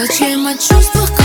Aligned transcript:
Зачем 0.00 0.46
о 0.46 0.54
чувствах 0.54 1.19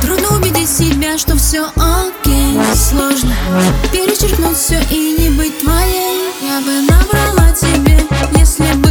Трудно 0.00 0.36
убедить 0.36 0.68
себя, 0.68 1.18
что 1.18 1.36
все 1.36 1.66
окей 1.76 2.58
Сложно 2.74 3.34
перечеркнуть 3.92 4.56
все 4.56 4.80
и 4.90 5.16
не 5.18 5.30
быть 5.30 5.58
твоей. 5.60 6.30
Я 6.42 6.60
бы 6.60 6.80
набрала 6.82 7.52
тебе, 7.52 8.00
если 8.38 8.72
бы 8.74 8.83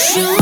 shoot. 0.00 0.39